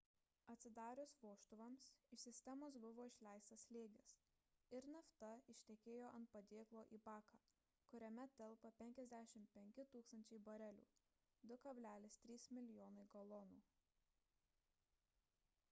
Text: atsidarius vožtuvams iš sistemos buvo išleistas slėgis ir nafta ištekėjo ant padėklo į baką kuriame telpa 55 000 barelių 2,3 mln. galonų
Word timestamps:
atsidarius 0.51 1.11
vožtuvams 1.23 1.83
iš 2.15 2.23
sistemos 2.27 2.77
buvo 2.85 3.03
išleistas 3.09 3.65
slėgis 3.67 4.13
ir 4.77 4.87
nafta 4.93 5.29
ištekėjo 5.55 6.07
ant 6.19 6.31
padėklo 6.37 6.85
į 6.97 6.99
baką 7.09 7.39
kuriame 7.91 8.25
telpa 8.41 8.71
55 8.79 9.93
000 9.97 10.41
barelių 10.49 10.87
2,3 11.53 12.49
mln. 12.61 13.05
galonų 13.19 13.61